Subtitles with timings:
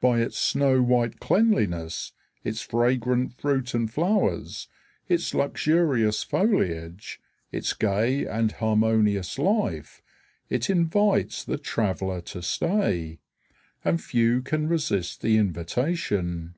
[0.00, 2.12] By its snow white cleanliness,
[2.42, 4.68] its fragrant fruit and flowers,
[5.06, 7.20] its luxurious foliage,
[7.52, 10.00] its gay and harmonious life,
[10.48, 13.18] it invites the traveler to stay
[13.84, 16.54] and few can resist the invitation.